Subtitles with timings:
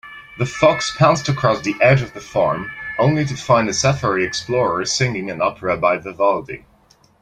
[0.39, 4.83] The fox pounced across the edge of the farm, only to find a safari explorer
[4.87, 6.65] singing an opera by Vivaldi.